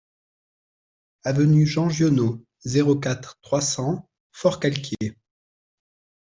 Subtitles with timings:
[1.25, 5.15] Avenue Jean Giono, zéro quatre, trois cents Forcalquier